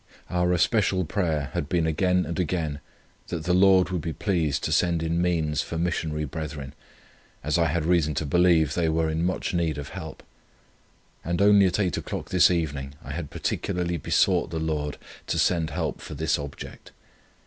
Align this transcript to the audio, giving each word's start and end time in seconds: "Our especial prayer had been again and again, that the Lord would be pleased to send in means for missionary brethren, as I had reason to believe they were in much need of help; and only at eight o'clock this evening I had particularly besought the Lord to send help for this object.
"Our 0.31 0.51
especial 0.53 1.05
prayer 1.05 1.51
had 1.53 1.69
been 1.69 1.85
again 1.85 2.25
and 2.25 2.39
again, 2.39 2.79
that 3.27 3.43
the 3.43 3.53
Lord 3.53 3.91
would 3.91 4.01
be 4.01 4.13
pleased 4.13 4.63
to 4.63 4.71
send 4.71 5.03
in 5.03 5.21
means 5.21 5.61
for 5.61 5.77
missionary 5.77 6.25
brethren, 6.25 6.73
as 7.43 7.59
I 7.59 7.67
had 7.67 7.85
reason 7.85 8.15
to 8.15 8.25
believe 8.25 8.73
they 8.73 8.89
were 8.89 9.11
in 9.11 9.23
much 9.23 9.53
need 9.53 9.77
of 9.77 9.89
help; 9.89 10.23
and 11.23 11.39
only 11.39 11.67
at 11.67 11.79
eight 11.79 11.97
o'clock 11.97 12.29
this 12.31 12.49
evening 12.49 12.95
I 13.03 13.11
had 13.11 13.29
particularly 13.29 13.97
besought 13.97 14.49
the 14.49 14.57
Lord 14.59 14.97
to 15.27 15.37
send 15.37 15.69
help 15.69 16.01
for 16.01 16.15
this 16.15 16.39
object. 16.39 16.93